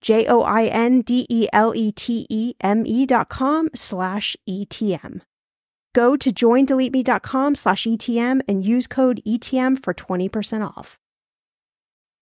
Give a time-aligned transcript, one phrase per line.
[0.00, 4.36] J O I N D E L E T E M E dot com slash
[4.48, 5.20] ETM.
[5.94, 10.98] Go to joindeleteme.com slash ETM and use code ETM for 20% off.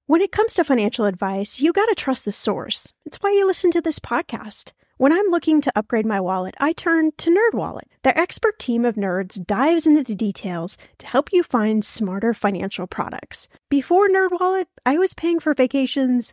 [0.06, 2.92] When it comes to financial advice, you got to trust the source.
[3.04, 4.70] It's why you listen to this podcast.
[4.96, 7.88] When I'm looking to upgrade my wallet, I turn to NerdWallet.
[8.04, 12.86] Their expert team of nerds dives into the details to help you find smarter financial
[12.86, 13.48] products.
[13.68, 16.32] Before NerdWallet, I was paying for vacations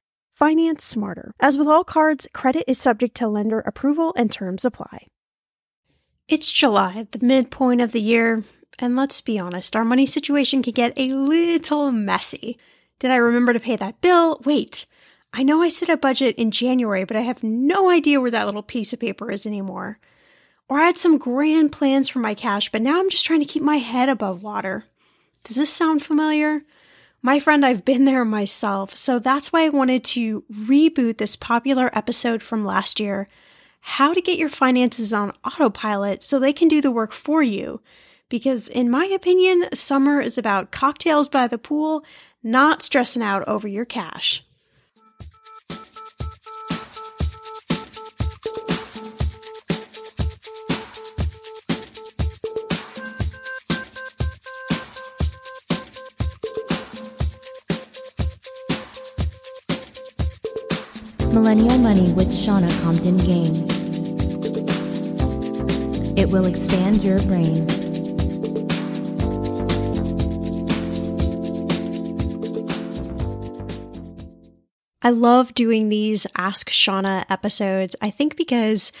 [0.41, 1.35] finance smarter.
[1.39, 5.05] As with all cards, credit is subject to lender approval and terms apply.
[6.27, 8.43] It's July, the midpoint of the year,
[8.79, 12.57] and let's be honest, our money situation can get a little messy.
[12.97, 14.41] Did I remember to pay that bill?
[14.43, 14.87] Wait,
[15.31, 18.47] I know I set a budget in January, but I have no idea where that
[18.47, 19.99] little piece of paper is anymore.
[20.67, 23.45] Or I had some grand plans for my cash, but now I'm just trying to
[23.45, 24.85] keep my head above water.
[25.43, 26.63] Does this sound familiar?
[27.23, 31.91] My friend, I've been there myself, so that's why I wanted to reboot this popular
[31.93, 33.27] episode from last year
[33.81, 37.79] How to Get Your Finances on Autopilot so they can do the work for you.
[38.27, 42.03] Because, in my opinion, summer is about cocktails by the pool
[42.41, 44.43] not stressing out over your cash.
[61.33, 63.65] Millennial Money with Shannah Compton Game.
[66.17, 67.65] It will expand your brain.
[75.01, 77.95] I love doing these Ask Shannah episodes.
[78.01, 78.91] I think because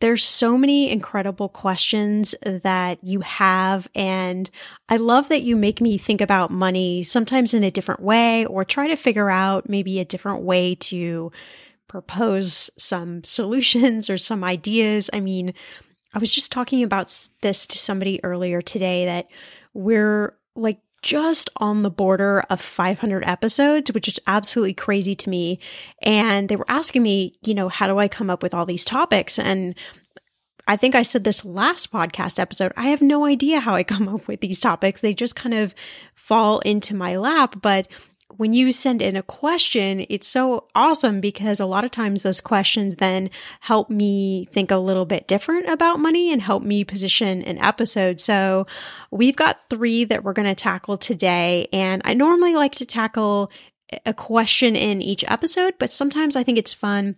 [0.00, 3.86] there's so many incredible questions that you have.
[3.94, 4.50] And
[4.88, 8.64] I love that you make me think about money sometimes in a different way or
[8.64, 11.30] try to figure out maybe a different way to
[11.88, 15.10] propose some solutions or some ideas.
[15.12, 15.54] I mean,
[16.14, 19.28] I was just talking about this to somebody earlier today that
[19.74, 25.60] we're like just on the border of 500 episodes, which is absolutely crazy to me.
[26.02, 28.84] And they were asking me, you know, how do I come up with all these
[28.84, 29.38] topics?
[29.38, 29.74] And
[30.66, 32.72] I think I said this last podcast episode.
[32.76, 35.00] I have no idea how I come up with these topics.
[35.00, 35.74] They just kind of
[36.14, 37.56] fall into my lap.
[37.62, 37.88] But
[38.36, 42.40] when you send in a question, it's so awesome because a lot of times those
[42.40, 43.30] questions then
[43.60, 48.20] help me think a little bit different about money and help me position an episode.
[48.20, 48.66] So
[49.10, 51.68] we've got three that we're going to tackle today.
[51.72, 53.50] And I normally like to tackle
[54.04, 57.16] a question in each episode, but sometimes I think it's fun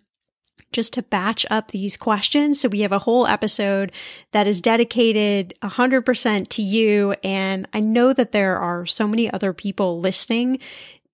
[0.73, 2.61] just to batch up these questions.
[2.61, 3.91] So we have a whole episode
[4.31, 7.15] that is dedicated 100% to you.
[7.25, 10.61] And I know that there are so many other people listening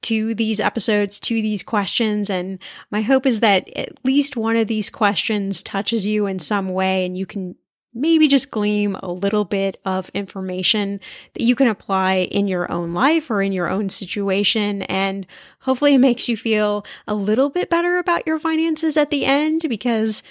[0.03, 2.31] to these episodes, to these questions.
[2.31, 2.59] And
[2.91, 7.05] my hope is that at least one of these questions touches you in some way
[7.05, 7.57] and you can
[7.97, 11.01] maybe just glean a little bit of information
[11.33, 14.83] that you can apply in your own life or in your own situation.
[14.83, 15.27] And
[15.61, 19.63] hopefully it makes you feel a little bit better about your finances at the end
[19.69, 20.23] because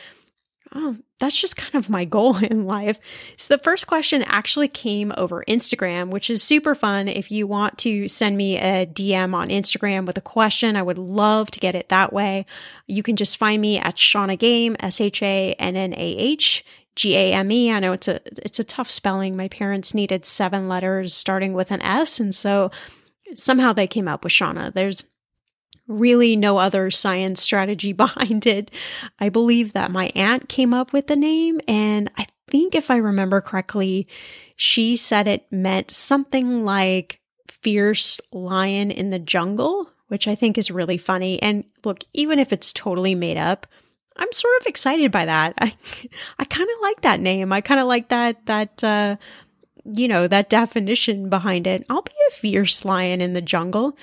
[0.75, 2.99] oh, that's just kind of my goal in life.
[3.37, 7.07] So the first question actually came over Instagram, which is super fun.
[7.07, 10.97] If you want to send me a DM on Instagram with a question, I would
[10.97, 12.45] love to get it that way.
[12.87, 16.65] You can just find me at Shannah Game, S H A N N A H
[16.95, 17.71] G A M E.
[17.71, 19.35] I know it's a it's a tough spelling.
[19.35, 22.71] My parents needed seven letters starting with an S, and so
[23.35, 24.71] somehow they came up with Shannah.
[24.73, 25.05] There's
[25.87, 28.71] really no other science strategy behind it.
[29.19, 32.97] I believe that my aunt came up with the name, and I think if I
[32.97, 34.07] remember correctly,
[34.55, 40.71] she said it meant something like fierce lion in the jungle, which I think is
[40.71, 41.41] really funny.
[41.41, 43.67] And look, even if it's totally made up,
[44.17, 45.55] I'm sort of excited by that.
[45.59, 45.73] I
[46.39, 47.51] I kind of like that name.
[47.51, 49.17] I kind of like that that uh
[49.83, 51.85] you know, that definition behind it.
[51.89, 53.97] I'll be a fierce lion in the jungle.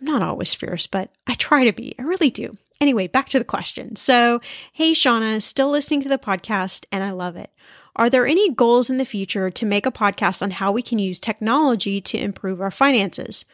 [0.00, 1.94] I'm not always fierce, but I try to be.
[1.98, 2.52] I really do.
[2.80, 3.94] Anyway, back to the question.
[3.96, 4.40] So,
[4.72, 7.50] hey, Shannah, still listening to the podcast and I love it.
[7.96, 10.98] Are there any goals in the future to make a podcast on how we can
[10.98, 13.44] use technology to improve our finances?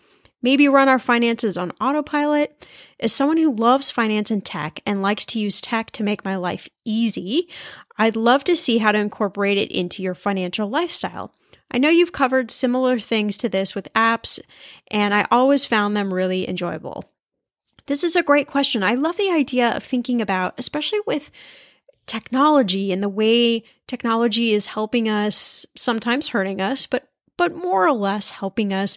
[0.43, 2.65] Maybe run our finances on autopilot.
[3.01, 6.37] As someone who loves finance and tech and likes to use tech to make my
[6.37, 7.49] life easy,
[7.99, 11.33] I'd love to see how to incorporate it into your financial lifestyle.
[11.71, 14.39] I know you've covered similar things to this with apps,
[14.91, 17.05] and I always found them really enjoyable.
[17.87, 18.83] This is a great question.
[18.83, 21.31] I love the idea of thinking about, especially with
[22.07, 27.93] technology and the way technology is helping us, sometimes hurting us, but but more or
[27.93, 28.97] less helping us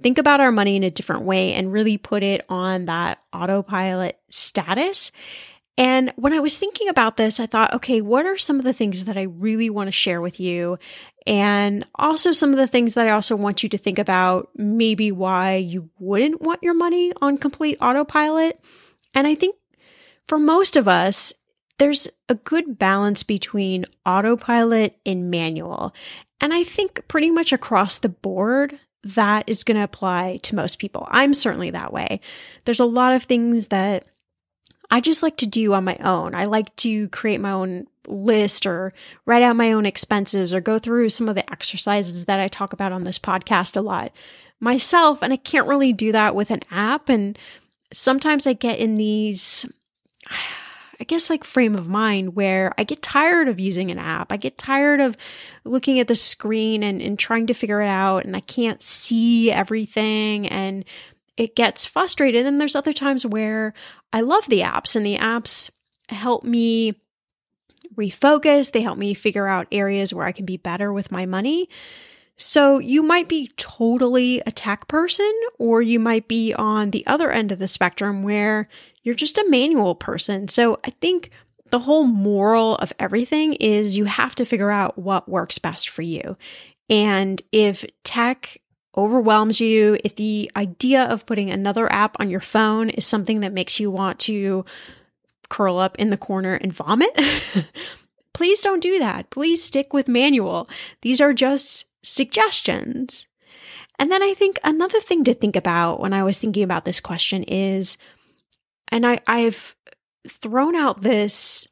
[0.00, 4.18] think about our money in a different way and really put it on that autopilot
[4.30, 5.10] status.
[5.76, 8.72] And when I was thinking about this, I thought, okay, what are some of the
[8.72, 10.78] things that I really want to share with you
[11.26, 15.10] and also, some of the things that I also want you to think about maybe
[15.10, 18.60] why you wouldn't want your money on complete autopilot.
[19.14, 19.56] And I think
[20.22, 21.32] for most of us,
[21.78, 25.94] there's a good balance between autopilot and manual.
[26.40, 30.78] And I think pretty much across the board, that is going to apply to most
[30.78, 31.08] people.
[31.10, 32.20] I'm certainly that way.
[32.64, 34.04] There's a lot of things that
[34.90, 36.34] I just like to do on my own.
[36.34, 38.92] I like to create my own list or
[39.26, 42.72] write out my own expenses or go through some of the exercises that I talk
[42.72, 44.12] about on this podcast a lot
[44.60, 45.22] myself.
[45.22, 47.08] And I can't really do that with an app.
[47.08, 47.38] And
[47.92, 49.66] sometimes I get in these,
[51.00, 54.30] I guess, like frame of mind where I get tired of using an app.
[54.30, 55.16] I get tired of
[55.64, 58.24] looking at the screen and, and trying to figure it out.
[58.24, 60.46] And I can't see everything.
[60.48, 60.84] And
[61.36, 62.46] it gets frustrated.
[62.46, 63.74] And there's other times where
[64.12, 65.70] I love the apps and the apps
[66.08, 66.94] help me
[67.96, 68.72] refocus.
[68.72, 71.68] They help me figure out areas where I can be better with my money.
[72.36, 77.30] So you might be totally a tech person, or you might be on the other
[77.30, 78.68] end of the spectrum where
[79.02, 80.48] you're just a manual person.
[80.48, 81.30] So I think
[81.70, 86.02] the whole moral of everything is you have to figure out what works best for
[86.02, 86.36] you.
[86.90, 88.58] And if tech
[88.96, 93.52] overwhelms you, if the idea of putting another app on your phone is something that
[93.52, 94.64] makes you want to
[95.48, 97.18] curl up in the corner and vomit,
[98.32, 99.30] please don't do that.
[99.30, 100.68] Please stick with manual.
[101.02, 103.26] These are just suggestions.
[103.98, 107.00] And then I think another thing to think about when I was thinking about this
[107.00, 107.96] question is,
[108.88, 109.76] and I, I've
[110.28, 111.68] thrown out this,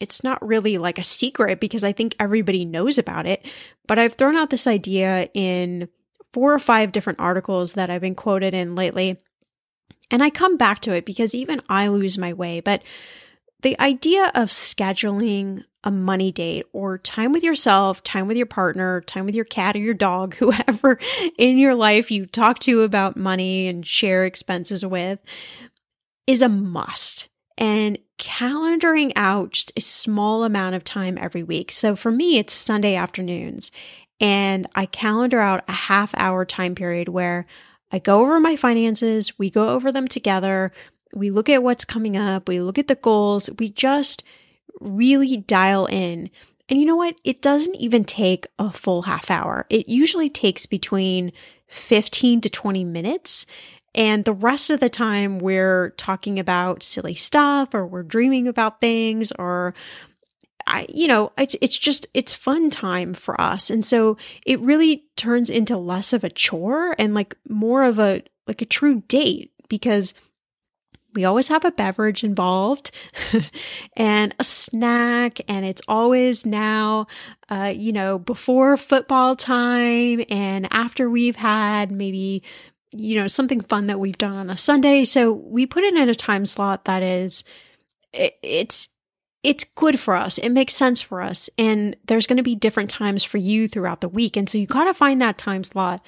[0.00, 3.44] it's not really like a secret because I think everybody knows about it,
[3.86, 5.88] but I've thrown out this idea in
[6.34, 9.18] four or five different articles that I've been quoted in lately.
[10.10, 12.58] And I come back to it because even I lose my way.
[12.58, 12.82] But
[13.62, 19.00] the idea of scheduling a money date or time with yourself, time with your partner,
[19.02, 20.98] time with your cat or your dog, whoever
[21.38, 25.20] in your life you talk to about money and share expenses with,
[26.26, 27.28] is a must.
[27.56, 31.70] And calendaring out just a small amount of time every week.
[31.70, 33.70] So for me, it's Sunday afternoons
[34.20, 37.46] and I calendar out a half hour time period where
[37.90, 40.72] I go over my finances, we go over them together,
[41.14, 44.24] we look at what's coming up, we look at the goals, we just
[44.80, 46.30] really dial in.
[46.68, 47.16] And you know what?
[47.24, 49.66] It doesn't even take a full half hour.
[49.68, 51.32] It usually takes between
[51.68, 53.46] 15 to 20 minutes.
[53.94, 58.80] And the rest of the time, we're talking about silly stuff or we're dreaming about
[58.80, 59.74] things or
[60.66, 63.70] I, you know, it's, it's just, it's fun time for us.
[63.70, 64.16] And so
[64.46, 68.66] it really turns into less of a chore and like more of a, like a
[68.66, 70.14] true date because
[71.14, 72.90] we always have a beverage involved
[73.96, 77.06] and a snack and it's always now
[77.50, 82.42] uh, you know before football time and after we've had maybe
[82.92, 86.08] you know something fun that we've done on a sunday so we put it in
[86.08, 87.44] a time slot that is
[88.12, 88.88] it, it's
[89.44, 92.90] it's good for us it makes sense for us and there's going to be different
[92.90, 96.02] times for you throughout the week and so you got to find that time slot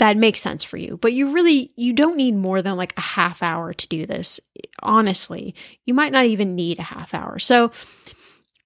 [0.00, 0.96] that makes sense for you.
[0.96, 4.40] But you really you don't need more than like a half hour to do this.
[4.82, 7.38] Honestly, you might not even need a half hour.
[7.38, 7.70] So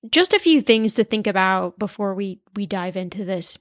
[0.09, 3.59] just a few things to think about before we we dive into this.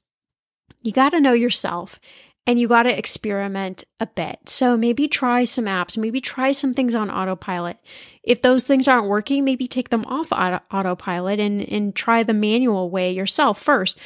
[0.84, 2.00] You got to know yourself
[2.46, 4.50] and you got to experiment a bit.
[4.50, 7.78] So maybe try some apps, maybe try some things on autopilot.
[8.24, 12.34] If those things aren't working, maybe take them off auto- autopilot and and try the
[12.34, 13.98] manual way yourself first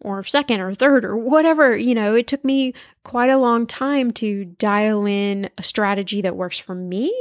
[0.00, 1.76] or second or third or whatever.
[1.76, 6.36] You know, it took me quite a long time to dial in a strategy that
[6.36, 7.12] works for me.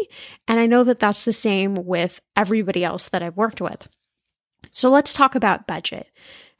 [0.47, 3.87] And I know that that's the same with everybody else that I've worked with.
[4.71, 6.07] So let's talk about budget.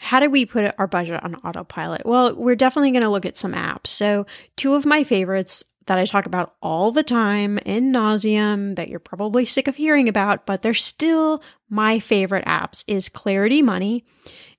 [0.03, 2.08] How do we put our budget on autopilot?
[2.08, 3.88] Well, we're definitely going to look at some apps.
[3.88, 8.89] So, two of my favorites that I talk about all the time in nauseum that
[8.89, 14.03] you're probably sick of hearing about, but they're still my favorite apps is Clarity Money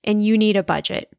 [0.04, 1.12] and You Need a Budget.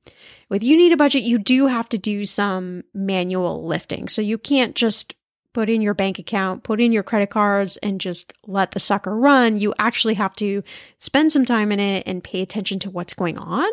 [0.47, 4.07] With You Need a Budget, you do have to do some manual lifting.
[4.07, 5.15] So you can't just
[5.53, 9.15] put in your bank account, put in your credit cards, and just let the sucker
[9.15, 9.59] run.
[9.59, 10.63] You actually have to
[10.97, 13.69] spend some time in it and pay attention to what's going on.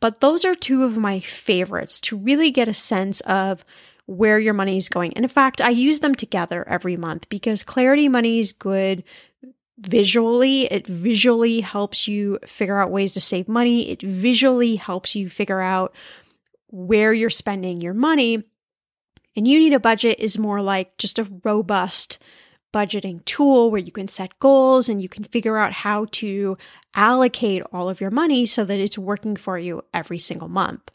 [0.00, 3.64] But those are two of my favorites to really get a sense of
[4.06, 5.14] where your money is going.
[5.14, 9.04] And in fact, I use them together every month because Clarity Money is good
[9.78, 10.64] visually.
[10.64, 13.90] It visually helps you figure out ways to save money.
[13.90, 15.94] It visually helps you figure out
[16.68, 18.42] where you're spending your money.
[19.36, 22.18] And you need a budget is more like just a robust
[22.72, 26.56] budgeting tool where you can set goals and you can figure out how to
[26.94, 30.90] allocate all of your money so that it's working for you every single month.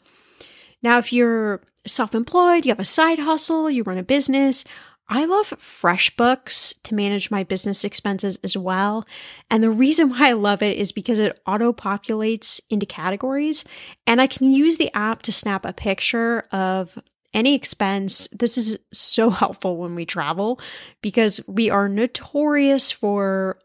[0.82, 4.64] Now, if you're self employed, you have a side hustle, you run a business,
[5.10, 9.06] I love FreshBooks to manage my business expenses as well.
[9.50, 13.64] And the reason why I love it is because it auto populates into categories
[14.06, 16.98] and I can use the app to snap a picture of
[17.38, 18.28] any expense.
[18.32, 20.60] This is so helpful when we travel
[21.00, 23.58] because we are notorious for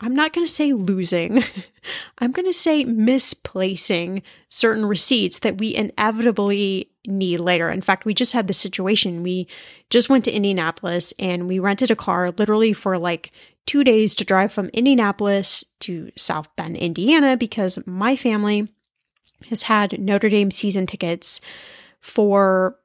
[0.00, 1.42] I'm not going to say losing.
[2.18, 7.70] I'm going to say misplacing certain receipts that we inevitably need later.
[7.70, 9.22] In fact, we just had the situation.
[9.22, 9.46] We
[9.88, 13.30] just went to Indianapolis and we rented a car literally for like
[13.66, 18.68] two days to drive from Indianapolis to South Bend, Indiana, because my family
[19.48, 21.40] has had Notre Dame season tickets
[22.06, 22.78] for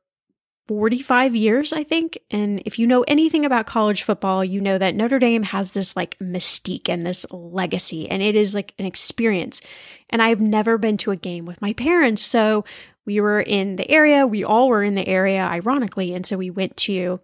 [0.67, 2.17] 45 years, I think.
[2.31, 5.95] And if you know anything about college football, you know that Notre Dame has this
[5.95, 9.61] like mystique and this legacy, and it is like an experience.
[10.09, 12.21] And I've never been to a game with my parents.
[12.23, 12.65] So
[13.05, 14.25] we were in the area.
[14.25, 16.13] We all were in the area, ironically.
[16.13, 17.19] And so we went to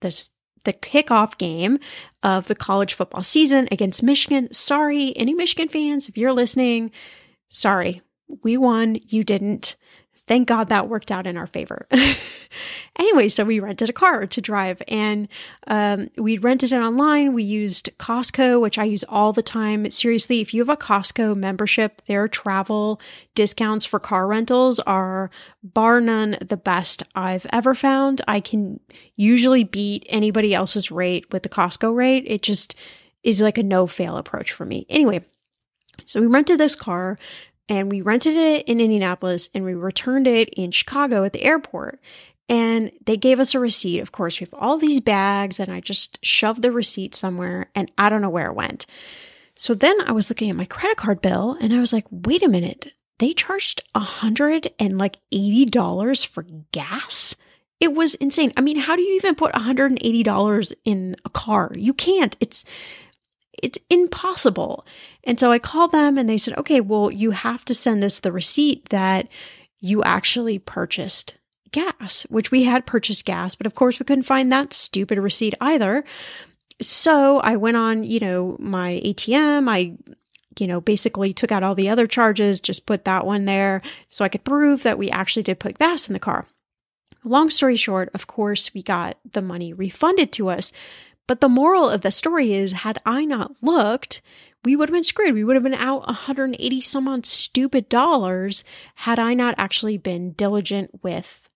[0.00, 0.30] this
[0.64, 1.78] the kickoff game
[2.22, 4.52] of the college football season against Michigan.
[4.52, 6.90] Sorry, any Michigan fans, if you're listening,
[7.48, 8.02] sorry.
[8.44, 9.76] We won, you didn't.
[10.30, 11.88] Thank God that worked out in our favor.
[12.96, 15.26] anyway, so we rented a car to drive and
[15.66, 17.34] um, we rented it online.
[17.34, 19.90] We used Costco, which I use all the time.
[19.90, 23.00] Seriously, if you have a Costco membership, their travel
[23.34, 25.32] discounts for car rentals are
[25.64, 28.22] bar none the best I've ever found.
[28.28, 28.78] I can
[29.16, 32.22] usually beat anybody else's rate with the Costco rate.
[32.28, 32.76] It just
[33.24, 34.86] is like a no fail approach for me.
[34.88, 35.24] Anyway,
[36.04, 37.18] so we rented this car
[37.70, 42.00] and we rented it in Indianapolis and we returned it in Chicago at the airport.
[42.48, 44.00] And they gave us a receipt.
[44.00, 47.92] Of course, we have all these bags, and I just shoved the receipt somewhere and
[47.96, 48.86] I don't know where it went.
[49.54, 52.42] So then I was looking at my credit card bill and I was like, wait
[52.42, 57.36] a minute, they charged a hundred and like eighty dollars for gas.
[57.78, 58.52] It was insane.
[58.56, 61.72] I mean, how do you even put $180 in a car?
[61.74, 62.36] You can't.
[62.40, 62.64] It's
[63.62, 64.86] it's impossible.
[65.24, 68.20] And so I called them and they said, okay, well, you have to send us
[68.20, 69.28] the receipt that
[69.80, 71.36] you actually purchased
[71.72, 75.54] gas, which we had purchased gas, but of course we couldn't find that stupid receipt
[75.60, 76.04] either.
[76.82, 79.68] So I went on, you know, my ATM.
[79.68, 79.96] I,
[80.58, 84.24] you know, basically took out all the other charges, just put that one there so
[84.24, 86.46] I could prove that we actually did put gas in the car.
[87.22, 90.72] Long story short, of course, we got the money refunded to us.
[91.26, 94.20] But the moral of the story is had I not looked,
[94.64, 95.34] we would have been screwed.
[95.34, 98.64] We would have been out 180 some odd stupid dollars
[98.96, 101.48] had I not actually been diligent with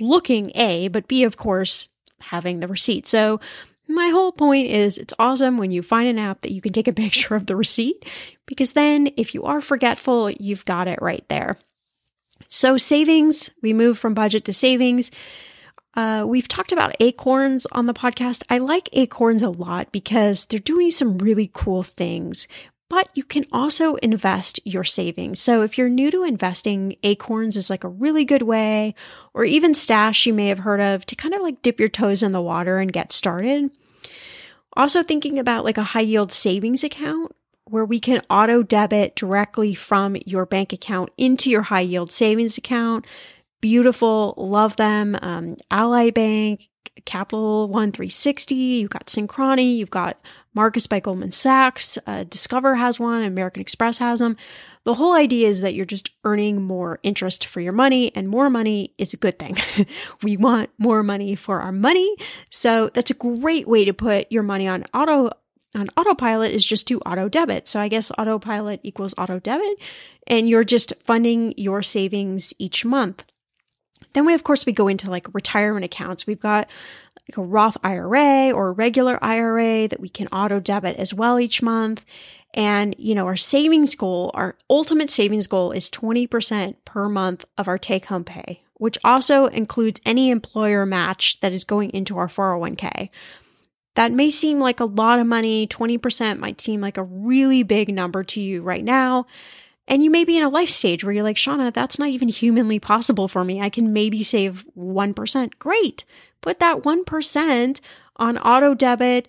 [0.00, 1.88] looking A, but B, of course,
[2.20, 3.06] having the receipt.
[3.06, 3.40] So
[3.86, 6.88] my whole point is it's awesome when you find an app that you can take
[6.88, 8.04] a picture of the receipt
[8.46, 11.58] because then if you are forgetful, you've got it right there.
[12.46, 15.10] So, savings, we move from budget to savings.
[15.94, 18.42] Uh, we've talked about acorns on the podcast.
[18.48, 22.46] I like acorns a lot because they're doing some really cool things,
[22.88, 25.40] but you can also invest your savings.
[25.40, 28.94] So if you're new to investing, acorns is like a really good way,
[29.34, 32.22] or even stash you may have heard of to kind of like dip your toes
[32.22, 33.70] in the water and get started.
[34.74, 39.74] Also, thinking about like a high yield savings account where we can auto debit directly
[39.74, 43.06] from your bank account into your high yield savings account
[43.60, 45.16] beautiful, love them.
[45.22, 46.68] Um, Ally Bank,
[47.04, 50.18] Capital One 360, you've got Synchrony, you've got
[50.54, 54.36] Marcus by Goldman Sachs, uh, Discover has one, American Express has them.
[54.84, 58.50] The whole idea is that you're just earning more interest for your money, and more
[58.50, 59.56] money is a good thing.
[60.22, 62.16] we want more money for our money.
[62.50, 65.30] So that's a great way to put your money on auto
[65.74, 67.68] on autopilot is just to auto debit.
[67.68, 69.78] So I guess autopilot equals auto debit,
[70.26, 73.24] and you're just funding your savings each month.
[74.12, 76.26] Then we, of course, we go into like retirement accounts.
[76.26, 76.68] We've got
[77.28, 81.38] like a Roth IRA or a regular IRA that we can auto debit as well
[81.38, 82.04] each month.
[82.54, 87.68] And, you know, our savings goal, our ultimate savings goal is 20% per month of
[87.68, 92.28] our take home pay, which also includes any employer match that is going into our
[92.28, 93.10] 401k.
[93.96, 95.66] That may seem like a lot of money.
[95.66, 99.26] 20% might seem like a really big number to you right now.
[99.88, 102.28] And you may be in a life stage where you're like, Shannah, that's not even
[102.28, 103.60] humanly possible for me.
[103.60, 105.58] I can maybe save 1%.
[105.58, 106.04] Great.
[106.42, 107.80] Put that 1%
[108.16, 109.28] on auto debit,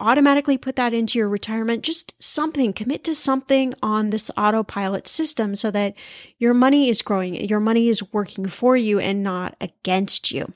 [0.00, 1.84] automatically put that into your retirement.
[1.84, 5.94] Just something, commit to something on this autopilot system so that
[6.38, 10.52] your money is growing, your money is working for you and not against you.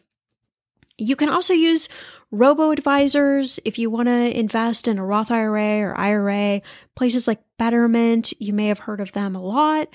[0.98, 1.88] You can also use
[2.34, 6.60] robo advisors if you want to invest in a Roth IRA or IRA.
[6.94, 9.88] Places like Betterment, you may have heard of them a lot.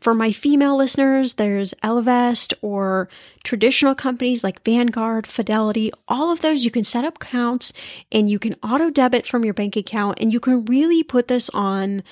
[0.00, 3.08] For my female listeners, there's Ellevest or
[3.44, 5.92] traditional companies like Vanguard, Fidelity.
[6.08, 7.72] All of those you can set up accounts
[8.10, 11.48] and you can auto debit from your bank account and you can really put this
[11.50, 12.02] on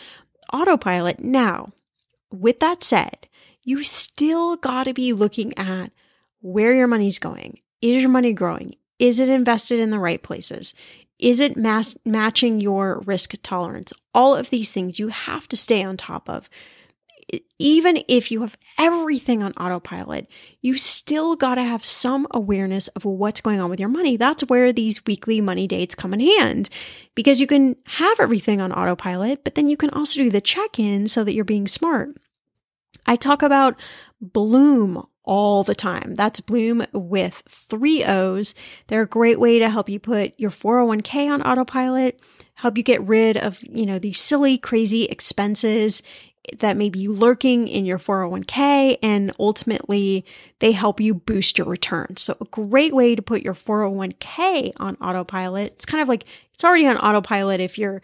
[0.53, 1.19] autopilot.
[1.21, 1.73] Now,
[2.31, 3.27] with that said,
[3.65, 5.91] you still got to be looking at
[6.41, 8.77] where your money's going is your money growing?
[8.99, 10.75] Is it invested in the right places?
[11.19, 13.93] Is it matching your risk tolerance?
[14.13, 16.49] All of these things you have to stay on top of.
[17.59, 20.29] Even if you have everything on autopilot,
[20.61, 24.17] you still got to have some awareness of what's going on with your money.
[24.17, 26.69] That's where these weekly money dates come in hand
[27.15, 30.79] because you can have everything on autopilot, but then you can also do the check
[30.79, 32.11] in so that you're being smart.
[33.07, 33.81] I talk about
[34.21, 36.15] Blooom all the time.
[36.15, 38.55] That's Blooom with three O's.
[38.87, 42.21] They're a great way to help you put your 401k on autopilot,
[42.57, 46.03] help you get rid of, you know, these silly, crazy expenses
[46.59, 50.25] that may be lurking in your 401k and ultimately
[50.59, 52.17] they help you boost your return.
[52.17, 55.73] So a great way to put your 401k on autopilot.
[55.73, 58.01] It's kind of like it's already on autopilot if you're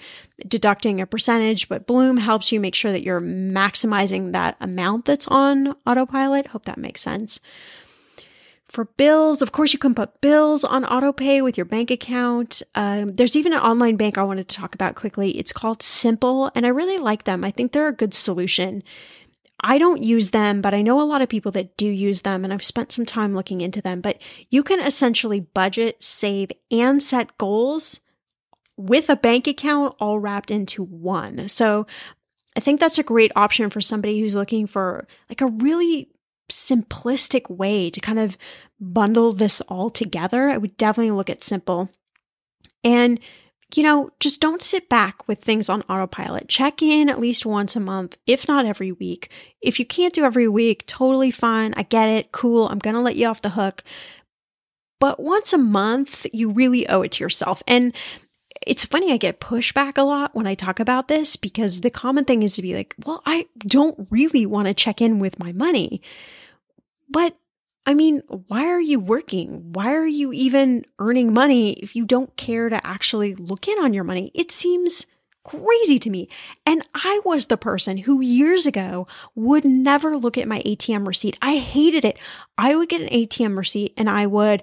[0.48, 5.28] deducting a percentage, but Blooom helps you make sure that you're maximizing that amount that's
[5.28, 6.48] on autopilot.
[6.48, 7.40] Hope that makes sense.
[8.70, 12.62] For bills, of course, you can put bills on autopay with your bank account.
[12.76, 15.36] Um, there's even an online bank I wanted to talk about quickly.
[15.36, 17.42] It's called Simple, and I really like them.
[17.42, 18.84] I think they're a good solution.
[19.58, 22.44] I don't use them, but I know a lot of people that do use them,
[22.44, 24.00] and I've spent some time looking into them.
[24.00, 27.98] But you can essentially budget, save, and set goals
[28.76, 31.48] with a bank account all wrapped into one.
[31.48, 31.88] So
[32.56, 36.08] I think that's a great option for somebody who's looking for like a really
[36.50, 38.36] simplistic way to kind of
[38.80, 41.90] bundle this all together, I would definitely look at Simple.
[42.82, 43.20] And,
[43.74, 46.48] you know, just don't sit back with things on autopilot.
[46.48, 49.30] Check in at least once a month, if not every week.
[49.60, 51.74] If you can't do every week, totally fine.
[51.76, 52.32] I get it.
[52.32, 52.68] Cool.
[52.68, 53.84] I'm going to let you off the hook.
[54.98, 57.62] But once a month, you really owe it to yourself.
[57.66, 57.94] And
[58.66, 62.24] it's funny, I get pushback a lot when I talk about this because the common
[62.24, 65.52] thing is to be like, well, I don't really want to check in with my
[65.52, 66.02] money.
[67.10, 67.36] But
[67.86, 69.72] I mean, why are you working?
[69.72, 73.94] Why are you even earning money if you don't care to actually look in on
[73.94, 74.30] your money?
[74.34, 75.06] It seems
[75.44, 76.28] crazy to me.
[76.66, 81.38] And I was the person who years ago would never look at my ATM receipt.
[81.40, 82.18] I hated it.
[82.58, 84.62] I would get an ATM receipt and I would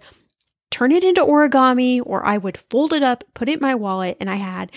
[0.69, 4.17] turn it into origami or I would fold it up, put it in my wallet,
[4.19, 4.71] and I had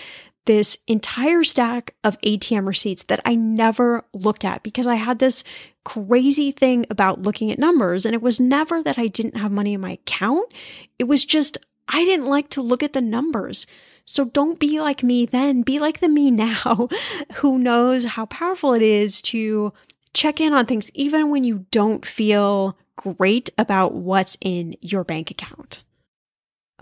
[0.47, 5.45] this entire stack of ATM receipts that I never looked at because I had this
[5.85, 8.05] crazy thing about looking at numbers.
[8.07, 10.53] And it was never that I didn't have money in my account.
[10.99, 13.67] It was just, I didn't like to look at the numbers.
[14.05, 16.89] So don't be like me then, be like the me now
[17.35, 19.73] who knows how powerful it is to
[20.13, 25.31] check in on things even when you don't feel great about what's in your bank
[25.31, 25.83] account.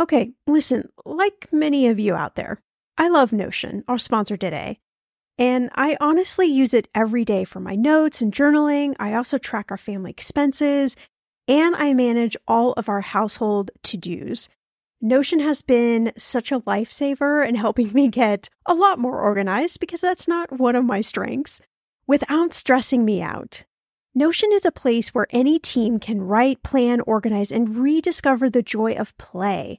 [0.01, 2.63] Okay, listen, like many of you out there,
[2.99, 4.81] I love Notion, our sponsor today.
[5.39, 8.97] And I honestly use it every day for my notes and journaling.
[8.99, 10.97] I also track our family expenses
[11.47, 14.49] and I manage all of our household to dos.
[15.01, 20.01] Notion has been such a lifesaver in helping me get a lot more organized because
[20.01, 21.61] that's not one of my strengths
[22.09, 23.65] without stressing me out.
[24.13, 28.95] Notion is a place where any team can write, plan, organize, and rediscover the joy
[28.95, 29.79] of play.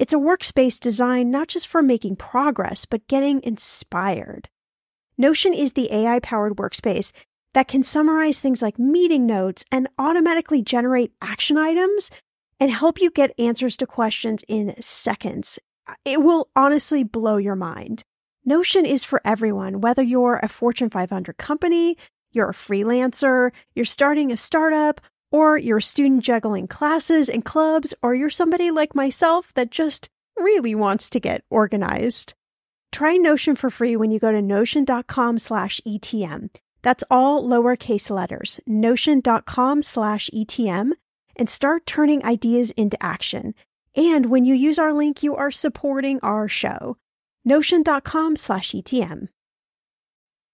[0.00, 4.48] It's a workspace designed not just for making progress, but getting inspired.
[5.18, 7.12] Notion is the AI powered workspace
[7.52, 12.10] that can summarize things like meeting notes and automatically generate action items
[12.58, 15.58] and help you get answers to questions in seconds.
[16.06, 18.02] It will honestly blow your mind.
[18.42, 21.98] Notion is for everyone, whether you're a Fortune 500 company,
[22.32, 27.94] you're a freelancer, you're starting a startup, or you're a student juggling classes and clubs,
[28.02, 32.34] or you're somebody like myself that just really wants to get organized.
[32.92, 36.50] Try Notion for free when you go to notion.com slash ETM.
[36.82, 40.92] That's all lowercase letters, notion.com slash ETM
[41.36, 43.54] and start turning ideas into action.
[43.96, 46.96] And when you use our link, you are supporting our show.
[47.44, 49.28] Notion.com slash ETM.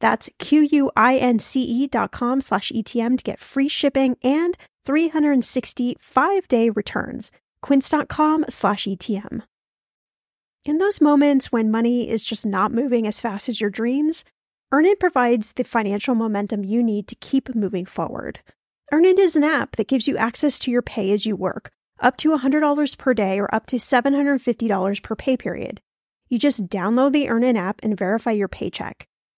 [0.00, 7.32] That's Q-U-I-N-C-E dot com slash ETM to get free shipping and 365 day returns.
[7.62, 9.42] Quince.com slash ETM.
[10.64, 14.24] In those moments when money is just not moving as fast as your dreams,
[14.72, 18.40] Earnin provides the financial momentum you need to keep moving forward.
[18.92, 22.16] Earnin is an app that gives you access to your pay as you work, up
[22.18, 25.80] to $100 per day or up to $750 per pay period.
[26.28, 29.06] You just download the Earnin app and verify your paycheck.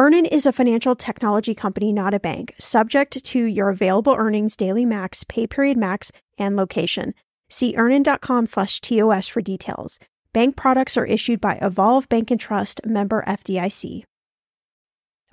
[0.00, 4.84] Earnin is a financial technology company, not a bank, subject to your available earnings, daily
[4.84, 7.14] max, pay period max, and location.
[7.50, 9.98] See earnin.com slash TOS for details.
[10.32, 14.04] Bank products are issued by Evolve Bank and Trust member FDIC.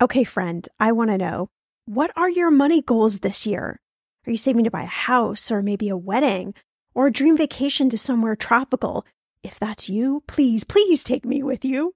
[0.02, 1.48] Okay, friend, I want to know
[1.84, 3.78] what are your money goals this year?
[4.26, 6.54] Are you saving to buy a house or maybe a wedding
[6.92, 9.06] or a dream vacation to somewhere tropical?
[9.44, 11.95] If that's you, please, please take me with you.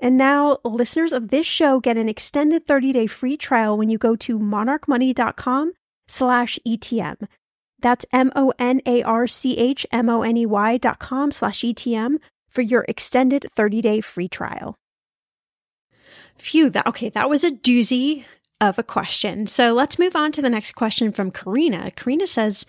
[0.00, 4.16] And now listeners of this show get an extended 30-day free trial when you go
[4.16, 5.72] to monarchmoney.com
[6.08, 7.28] slash ETM.
[7.80, 12.16] That's M-O-N-A-R-C-H-M-O-N-E-Y dot com slash ETM
[12.48, 14.76] for your extended 30-day free trial.
[16.38, 18.24] Phew, that okay, that was a doozy
[18.60, 19.46] of a question.
[19.46, 21.90] So let's move on to the next question from Karina.
[21.92, 22.66] Karina says,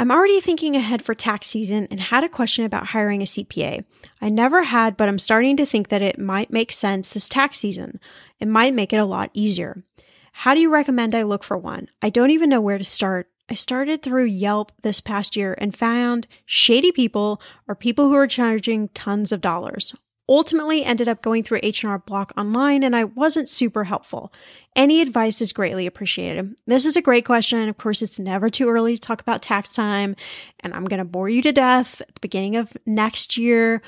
[0.00, 3.84] I'm already thinking ahead for tax season and had a question about hiring a CPA.
[4.22, 7.58] I never had, but I'm starting to think that it might make sense this tax
[7.58, 8.00] season.
[8.38, 9.84] It might make it a lot easier.
[10.32, 11.90] How do you recommend I look for one?
[12.00, 13.28] I don't even know where to start.
[13.50, 18.26] I started through Yelp this past year and found shady people or people who are
[18.26, 19.94] charging tons of dollars
[20.30, 24.32] ultimately ended up going through H&R Block online and I wasn't super helpful.
[24.76, 26.54] Any advice is greatly appreciated.
[26.66, 27.58] This is a great question.
[27.58, 30.14] And of course, it's never too early to talk about tax time,
[30.60, 33.82] and I'm going to bore you to death at the beginning of next year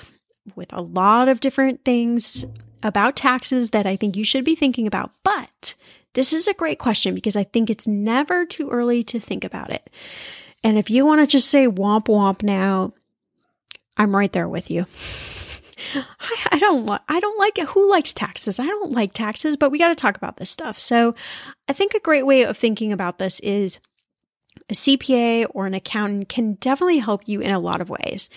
[0.57, 2.44] with a lot of different things
[2.83, 5.12] about taxes that I think you should be thinking about.
[5.22, 5.76] But
[6.14, 9.70] this is a great question because I think it's never too early to think about
[9.70, 9.88] it.
[10.64, 12.92] And if you want to just say womp womp now,
[13.96, 14.87] I'm right there with you.
[15.95, 17.68] I, I don't like I don't like it.
[17.68, 18.59] Who likes taxes?
[18.59, 20.79] I don't like taxes, but we got to talk about this stuff.
[20.79, 21.14] So,
[21.68, 23.79] I think a great way of thinking about this is
[24.68, 28.29] a CPA or an accountant can definitely help you in a lot of ways.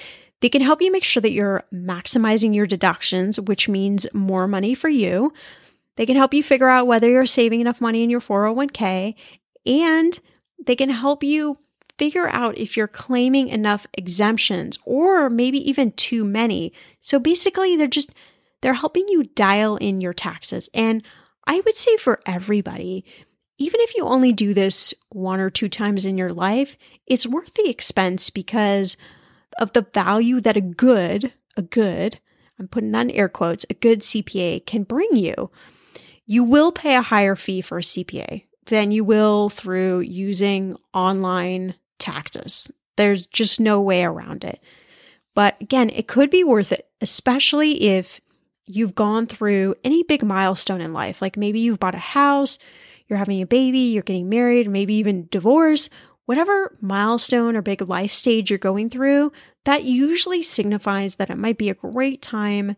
[0.42, 4.76] They can help you make sure that you're maximizing your deductions, which means more money
[4.76, 5.34] for you.
[5.96, 9.16] They can help you figure out whether you're saving enough money in your 401k,
[9.66, 10.20] and
[10.66, 11.58] they can help you
[11.98, 16.74] figure out if you're claiming enough exemptions or maybe even too many.
[17.02, 18.14] So basically, they're just
[18.62, 20.70] they're helping you dial in your taxes.
[20.74, 21.04] And
[21.46, 23.06] I would say for everybody,
[23.58, 27.54] even if you only do this one or two times in your life, it's worth
[27.54, 28.98] the expense because
[29.60, 32.20] of the value that a good, a good,
[32.60, 35.52] I'm putting that in air quotes, a good CPA can bring you.
[36.26, 41.76] You will pay a higher fee for a CPA than you will through using online
[42.00, 42.72] taxes.
[42.98, 44.62] There's just no way around it.
[45.34, 48.22] But again, it could be worth it, especially if
[48.66, 51.22] you've gone through any big milestone in life.
[51.22, 52.58] Like maybe you've bought a house,
[53.08, 55.90] you're having a baby, you're getting married, maybe even divorce,
[56.26, 59.32] whatever milestone or big life stage you're going through,
[59.66, 62.76] that usually signifies that it might be a great time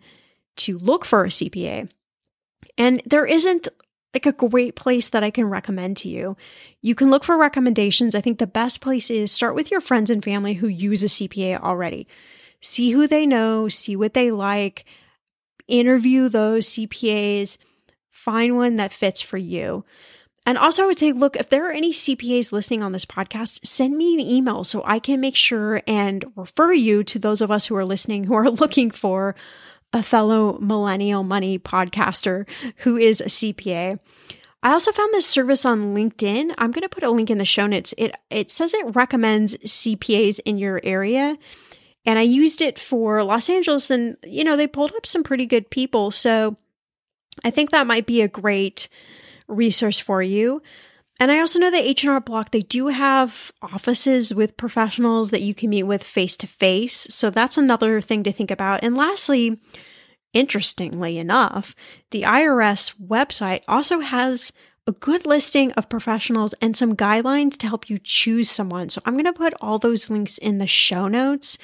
[0.58, 1.90] to look for a CPA.
[2.78, 3.68] And there isn't
[4.14, 6.38] like a great place that I can recommend to you.
[6.82, 8.16] You can look for recommendations.
[8.16, 11.08] I think the best place is start with your friends and family who use a
[11.08, 12.08] CPA already.
[12.62, 14.86] See who they know, see what they like,
[15.68, 17.58] interview those CPAs,
[18.10, 19.86] find one that fits for you.
[20.48, 23.66] And also, I would say, look, if there are any CPAs listening on this podcast,
[23.66, 27.52] send me an email so I can make sure and refer you to those of
[27.52, 29.36] us who are listening who are looking for
[29.94, 32.48] a fellow millennial money podcaster
[32.78, 34.00] who is a CPA.
[34.64, 36.54] I also found this service on LinkedIn.
[36.58, 37.94] I'm going to put a link in the show notes.
[37.98, 41.38] It it says it recommends CPAs in your area.
[42.06, 45.46] And I used it for Los Angeles and you know, they pulled up some pretty
[45.46, 46.12] good people.
[46.12, 46.56] So
[47.44, 48.88] I think that might be a great
[49.48, 50.62] resource for you.
[51.20, 55.56] And I also know that H&R Block they do have offices with professionals that you
[55.56, 57.08] can meet with face to face.
[57.10, 58.84] So that's another thing to think about.
[58.84, 59.60] And lastly,
[60.34, 61.74] Interestingly enough,
[62.12, 64.52] the IRS website also has
[64.86, 68.90] a good listing of professionals and some guidelines to help you choose someone.
[68.90, 71.58] So I'm going to put all those links in the show notes.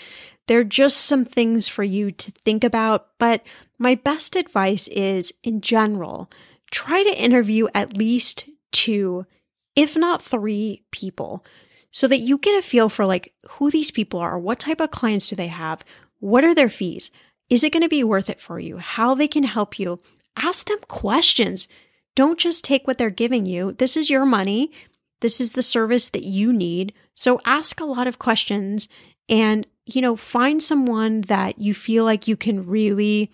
[0.47, 3.43] They're just some things for you to think about, but
[3.77, 6.31] my best advice is in general,
[6.71, 9.25] try to interview at least two,
[9.75, 11.45] if not three people
[11.91, 14.91] so that you get a feel for like who these people are, what type of
[14.91, 15.83] clients do they have,
[16.19, 17.11] what are their fees,
[17.49, 18.77] is it going to be worth it for you?
[18.77, 19.99] How they can help you?
[20.35, 21.67] Ask them questions.
[22.15, 23.73] Don't just take what they're giving you.
[23.73, 24.71] This is your money.
[25.21, 26.93] This is the service that you need.
[27.15, 28.87] So ask a lot of questions
[29.29, 33.31] and, you know, find someone that you feel like you can really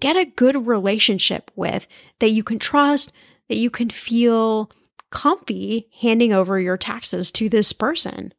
[0.00, 1.86] get a good relationship with,
[2.18, 3.12] that you can trust,
[3.48, 4.70] that you can feel
[5.14, 8.34] comfy handing over your taxes to this person.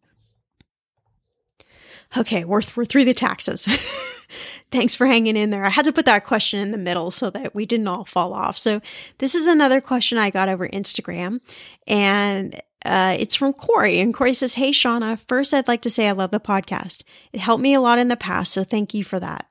[2.17, 3.65] Okay, we're, th- we're through the taxes.
[4.71, 5.63] Thanks for hanging in there.
[5.63, 8.33] I had to put that question in the middle so that we didn't all fall
[8.33, 8.57] off.
[8.57, 8.81] So,
[9.19, 11.39] this is another question I got over Instagram,
[11.87, 13.99] and uh, it's from Corey.
[13.99, 17.03] And Corey says, Hey, Shannah, first, I'd like to say I love the podcast.
[17.31, 19.47] It helped me a lot in the past, so thank you for that.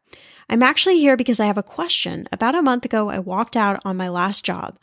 [0.50, 2.28] I'm actually here because I have a question.
[2.30, 4.78] About a month ago, I walked out on my last job.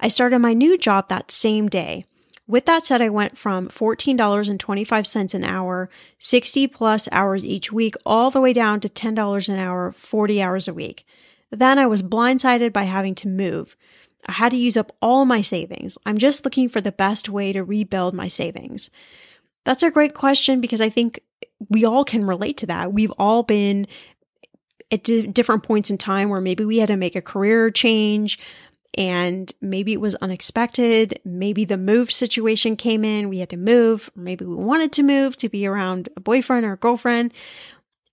[0.00, 2.04] I started my new job that same day.
[2.48, 8.30] With that said, I went from $14.25 an hour, 60 plus hours each week, all
[8.30, 11.04] the way down to $10 an hour, 40 hours a week.
[11.50, 13.76] Then I was blindsided by having to move.
[14.26, 15.98] I had to use up all my savings.
[16.06, 18.90] I'm just looking for the best way to rebuild my savings.
[19.64, 21.20] That's a great question because I think
[21.68, 22.92] we all can relate to that.
[22.92, 23.86] We've all been
[24.90, 28.38] at d- different points in time where maybe we had to make a career change,
[28.96, 31.20] and maybe it was unexpected.
[31.24, 33.28] Maybe the move situation came in.
[33.28, 34.10] We had to move.
[34.16, 37.32] Maybe we wanted to move to be around a boyfriend or a girlfriend.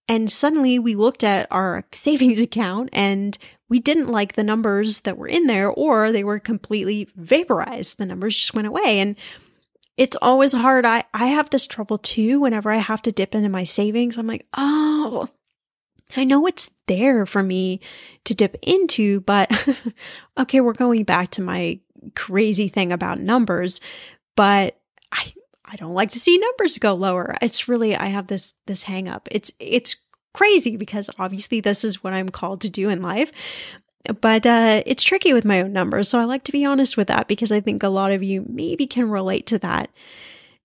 [0.10, 3.38] And suddenly we looked at our savings account and
[3.70, 7.98] we didn't like the numbers that were in there, or they were completely vaporized.
[7.98, 9.00] The numbers just went away.
[9.00, 9.16] And
[9.98, 10.86] it's always hard.
[10.86, 14.18] I, I have this trouble too whenever I have to dip into my savings.
[14.18, 15.30] I'm like, oh,
[16.16, 17.80] I know it's there for me
[18.26, 19.52] to dip into, but
[20.38, 21.80] okay, we're going back to my
[22.16, 23.80] crazy thing about numbers,
[24.36, 24.80] but
[25.12, 25.34] I
[25.66, 27.36] I don't like to see numbers go lower.
[27.42, 29.28] It's really I have this this hang up.
[29.32, 29.96] It's it's
[30.34, 33.32] crazy because obviously this is what I'm called to do in life.
[34.20, 36.10] But uh, it's tricky with my own numbers.
[36.10, 38.46] So I like to be honest with that because I think a lot of you
[38.50, 39.90] maybe can relate to that.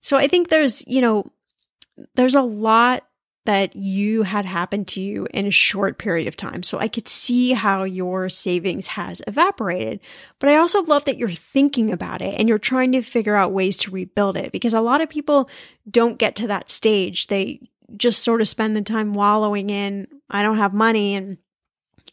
[0.01, 1.31] So I think there's, you know,
[2.15, 3.05] there's a lot
[3.49, 6.63] that you had happened to you in a short period of time.
[6.63, 10.01] So I could see how your savings has evaporated.
[10.39, 13.55] But I also love that you're thinking about it and you're trying to figure out
[13.55, 15.49] ways to rebuild it because a lot of people
[15.91, 17.29] don't get to that stage.
[17.29, 21.39] They just sort of spend the time wallowing in, I don't have money, and,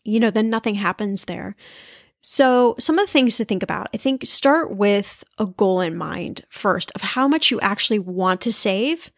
[0.05, 1.57] you know, then nothing happens there.
[2.21, 5.97] So, some of the things to think about, I think start with a goal in
[5.97, 9.11] mind first of how much you actually want to save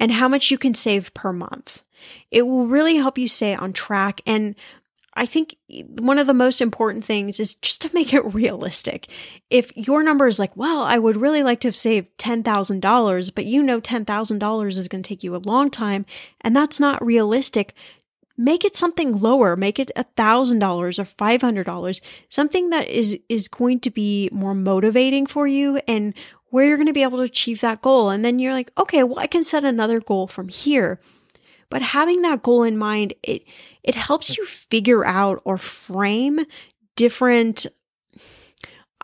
[0.00, 1.82] and how much you can save per month.
[2.30, 4.20] It will really help you stay on track.
[4.26, 4.54] And
[5.14, 9.08] I think one of the most important things is just to make it realistic.
[9.50, 13.46] If your number is like, well, I would really like to have saved $10,000, but
[13.46, 16.06] you know $10,000 is going to take you a long time,
[16.40, 17.74] and that's not realistic,
[18.38, 23.90] make it something lower make it $1000 or $500 something that is is going to
[23.90, 26.14] be more motivating for you and
[26.50, 28.10] where you're going to be able to achieve that goal.
[28.10, 31.00] And then you're like, okay, well, I can set another goal from here.
[31.70, 33.42] But having that goal in mind, it,
[33.82, 36.40] it helps you figure out or frame
[36.96, 37.66] different,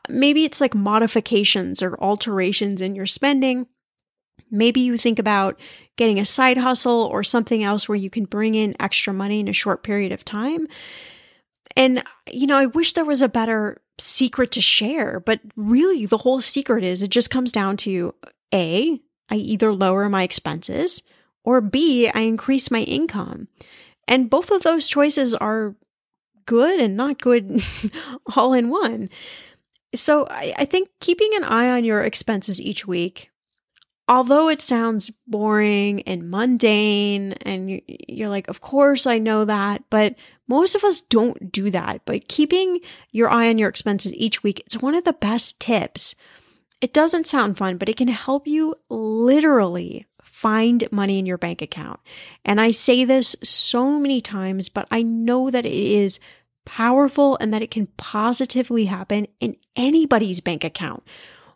[0.09, 3.67] maybe it's like modifications or alterations in your spending.
[4.51, 5.61] Maybe you think about
[5.97, 9.49] getting a side hustle or something else where you can bring in extra money in
[9.49, 10.67] a short period of time.
[11.77, 16.19] And, you know, I wish there was a better secret to share, but really the
[16.19, 18.15] whole secret is it just comes down to
[18.53, 21.03] A, I either lower my expenses
[21.45, 23.49] or B, I increase my income.
[24.09, 25.75] And both of those choices are
[26.47, 27.63] good and not good
[28.37, 29.11] all in one.
[29.95, 33.31] So I, I, think keeping an eye on your expenses each week,
[34.09, 39.85] although it sounds boring and mundane, and you, you're like, of course I know that,
[39.91, 40.17] but
[40.47, 42.81] Most of us don't do that, but keeping
[43.13, 46.15] your eye on your expenses each week, it's one of the best tips.
[46.81, 51.63] It doesn't sound fun, but it can help you literally find money in your bank
[51.63, 52.01] account.
[52.45, 56.21] And I say this so many times, but I know that it is
[56.65, 61.03] powerful and that it can positively happen in anybody's bank account.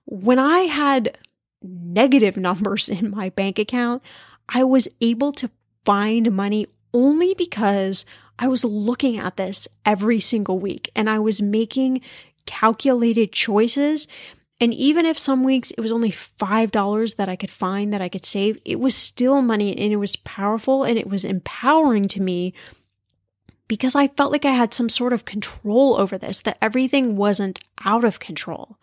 [0.05, 1.18] When I had
[1.62, 4.03] negative numbers in my bank account,
[4.49, 5.51] I was able to
[5.84, 8.07] find money only because
[8.39, 12.01] I was looking at this every single week and I was making
[12.47, 14.07] calculated choices.
[14.61, 18.09] And even if some weeks it was only $5 that I could find that I
[18.09, 22.22] could save, it was still money and it was powerful and it was empowering to
[22.22, 22.55] me
[23.68, 27.61] because I felt like I had some sort of control over this, that everything wasn't
[27.84, 28.78] out of control.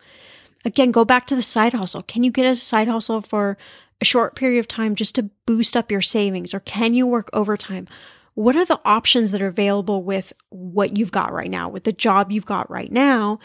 [0.64, 2.02] Again, go back to the side hustle.
[2.02, 3.58] Can you get a side hustle for
[4.00, 6.54] a short period of time just to boost up your savings?
[6.54, 7.88] Or can you work overtime?
[8.36, 11.92] What are the options that are available with what you've got right now, with the
[11.92, 13.38] job you've got right now?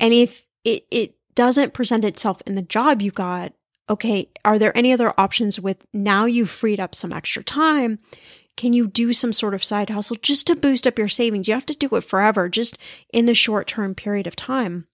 [0.00, 3.52] And if it, it doesn't present itself in the job you got,
[3.90, 7.98] okay, are there any other options with now you've freed up some extra time?
[8.56, 11.46] Can you do some sort of side hustle just to boost up your savings?
[11.46, 12.78] You have to do it forever, just
[13.12, 14.86] in the short term period of time.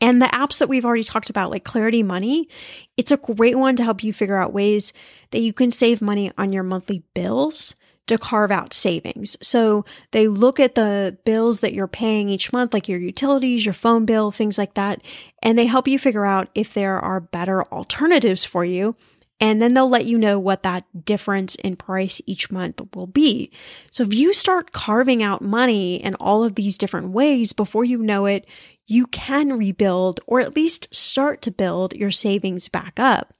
[0.00, 2.48] And the apps that we've already talked about, like Clarity Money,
[2.96, 4.92] it's a great one to help you figure out ways
[5.32, 7.74] that you can save money on your monthly bills
[8.10, 9.36] to carve out savings.
[9.40, 13.72] So they look at the bills that you're paying each month, like your utilities, your
[13.72, 15.00] phone bill, things like that,
[15.42, 18.94] and they help you figure out if there are better alternatives for you.
[19.42, 23.50] And then they'll let you know what that difference in price each month will be.
[23.90, 28.02] So if you start carving out money in all of these different ways before you
[28.02, 28.46] know it,
[28.86, 33.32] you can rebuild or at least start to build your savings back up.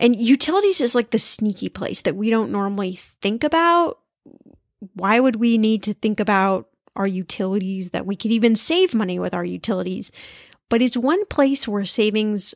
[0.00, 3.98] And utilities is like the sneaky place that we don't normally think about.
[4.94, 9.18] Why would we need to think about our utilities that we could even save money
[9.18, 10.10] with our utilities?
[10.70, 12.54] But it's one place where savings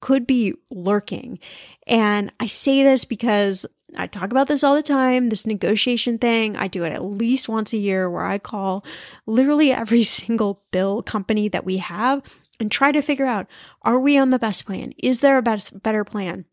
[0.00, 1.40] could be lurking.
[1.88, 3.66] And I say this because
[3.96, 6.56] I talk about this all the time, this negotiation thing.
[6.56, 8.84] I do it at least once a year where I call
[9.26, 12.22] literally every single bill company that we have
[12.60, 13.48] and try to figure out
[13.82, 14.92] are we on the best plan?
[14.98, 16.44] Is there a best, better plan?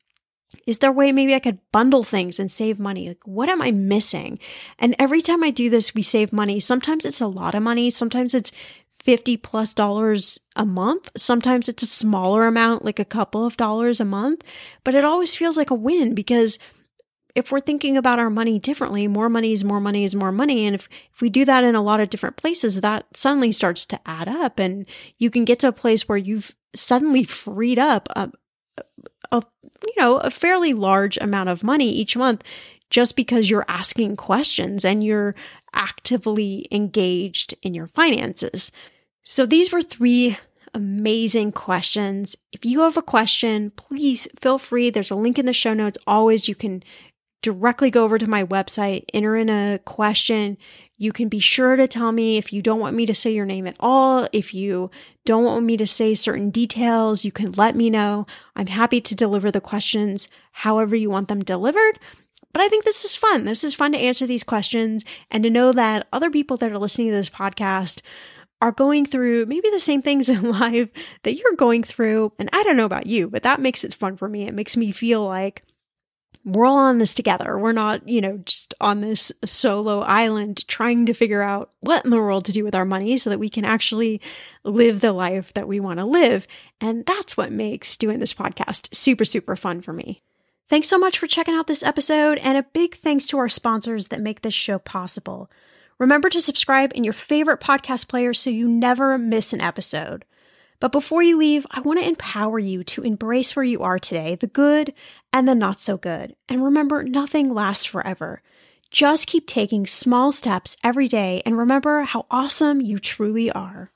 [0.65, 3.07] Is there a way maybe I could bundle things and save money?
[3.07, 4.39] Like, what am I missing?
[4.79, 6.59] And every time I do this, we save money.
[6.59, 7.89] Sometimes it's a lot of money.
[7.89, 8.51] Sometimes it's
[9.03, 11.11] 50 plus dollars a month.
[11.15, 14.43] Sometimes it's a smaller amount, like a couple of dollars a month,
[14.83, 16.57] but it always feels like a win because
[17.35, 20.65] if we're thinking about our money differently, more money is more money is more money.
[20.65, 23.85] And if, if we do that in a lot of different places, that suddenly starts
[23.87, 24.57] to add up.
[24.57, 24.85] And
[25.17, 28.07] you can get to a place where you've suddenly freed up
[29.31, 29.43] a
[29.85, 32.43] you know, a fairly large amount of money each month
[32.89, 35.35] just because you're asking questions and you're
[35.73, 38.71] actively engaged in your finances.
[39.23, 40.37] So these were three
[40.73, 42.35] amazing questions.
[42.51, 44.89] If you have a question, please feel free.
[44.89, 45.97] There's a link in the show notes.
[46.05, 46.83] Always, you can
[47.41, 50.57] directly go over to my website, enter in a question.
[50.97, 53.45] You can be sure to tell me if you don't want me to say your
[53.45, 54.29] name at all.
[54.31, 54.89] If you
[55.25, 58.25] don't want me to say certain details, you can let me know.
[58.55, 61.99] I'm happy to deliver the questions however you want them delivered.
[62.53, 63.43] But I think this is fun.
[63.43, 66.79] This is fun to answer these questions and to know that other people that are
[66.79, 68.01] listening to this podcast
[68.61, 70.89] are going through maybe the same things in life
[71.23, 72.31] that you're going through.
[72.39, 74.47] And I don't know about you, but that makes it fun for me.
[74.47, 75.63] It makes me feel like
[76.45, 77.57] we're all on this together.
[77.57, 82.11] We're not, you know, just on this solo island trying to figure out what in
[82.11, 84.21] the world to do with our money so that we can actually
[84.63, 86.47] live the life that we want to live.
[86.79, 90.21] And that's what makes doing this podcast super, super fun for me.
[90.69, 94.07] Thanks so much for checking out this episode, and a big thanks to our sponsors
[94.07, 95.49] that make this show possible.
[95.99, 100.25] Remember to subscribe in your favorite podcast player so you never miss an episode.
[100.79, 104.35] But before you leave, I want to empower you to embrace where you are today,
[104.35, 104.93] the good
[105.35, 106.33] and the not so good.
[106.47, 108.41] And remember, nothing lasts forever.
[108.89, 113.91] Just keep taking small steps every day and remember how awesome you truly are.